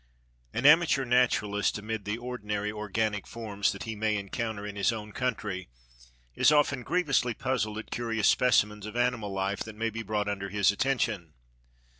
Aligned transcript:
An 0.51 0.65
amateur 0.65 1.05
naturalist, 1.05 1.77
amid 1.77 2.05
the 2.05 2.17
ordinary 2.17 2.71
organic 2.71 3.27
forms 3.27 3.71
that 3.71 3.83
he 3.83 3.95
may 3.95 4.17
encounter 4.17 4.65
in 4.65 4.75
his 4.75 4.91
own 4.91 5.11
country, 5.11 5.69
is 6.33 6.51
often 6.51 6.81
grievously 6.81 7.35
puzzled 7.35 7.77
at 7.77 7.91
curious 7.91 8.27
specimens 8.27 8.87
of 8.87 8.95
animal 8.95 9.31
life 9.31 9.59
that 9.59 9.75
may 9.75 9.91
be 9.91 10.01
brought 10.01 10.27
under 10.27 10.49
his 10.49 10.71
attention. 10.71 11.35